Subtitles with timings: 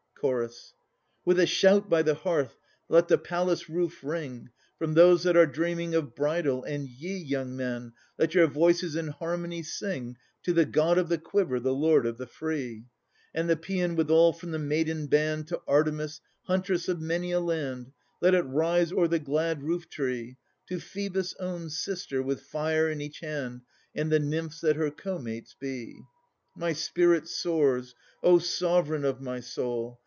[0.23, 0.75] CHORUS
[1.25, 2.55] With a shout by the hearth
[2.87, 7.55] let the palace roof ring From those that are dreaming of bridal, and ye, Young
[7.55, 12.05] men, let your voices in harmony sing To the God of the quiver, the Lord
[12.05, 12.83] of the free!
[13.33, 17.91] And the Paean withal from the maiden band To Artemis, huntress of many a land,
[18.21, 20.37] Let it rise o'er the glad roof tree,
[20.69, 23.61] To Phoebus' own sister, with fire in each hand,
[23.95, 25.99] And the Nymphs that her co mates be!
[26.55, 27.95] My spirit soars.
[28.21, 29.97] O sovereign of my soul!